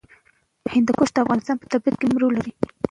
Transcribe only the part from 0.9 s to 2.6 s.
د افغانستان په طبیعت کې مهم رول لري.